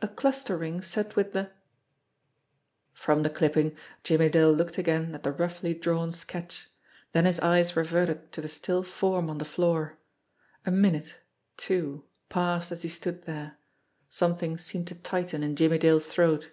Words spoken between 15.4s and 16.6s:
in Jimmie Dale's throat.